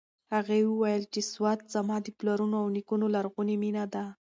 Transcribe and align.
هغې 0.33 0.59
وویل 0.63 1.03
چې 1.13 1.21
سوات 1.31 1.59
زما 1.73 1.95
د 2.03 2.07
پلرونو 2.17 2.55
او 2.61 2.67
نیکونو 2.75 3.05
لرغونې 3.15 3.55
مېنه 3.63 3.85
ده. 3.93 4.03